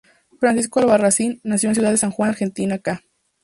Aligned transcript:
Francisco 0.39 0.79
Albarracín 0.79 1.39
nació 1.43 1.69
en 1.69 1.75
Ciudad 1.75 1.91
de 1.91 1.97
San 1.97 2.09
Juan, 2.09 2.29
Argentina 2.31 2.79
ca. 2.79 3.03